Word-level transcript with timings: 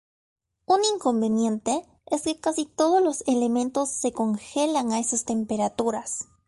Un 0.65 0.83
inconveniente 0.83 1.85
es 2.07 2.23
que 2.23 2.39
casi 2.39 2.65
todos 2.65 3.03
los 3.03 3.23
elementos 3.27 3.91
se 3.91 4.11
congelan 4.11 4.93
a 4.93 4.99
esas 4.99 5.25
temperaturas. 5.25 6.27